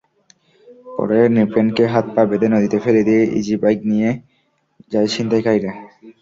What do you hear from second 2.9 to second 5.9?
দিয়ে ইজিবাইক নিয়ে যায় ছিনতাইকারীরা।